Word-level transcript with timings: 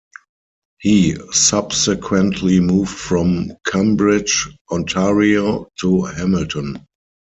He 0.79 1.15
subsequently 1.31 2.59
moved 2.59 2.89
from 2.97 3.51
Cambridge, 3.67 4.47
Ontario 4.71 5.69
to 5.81 6.05
Hamilton. 6.05 6.83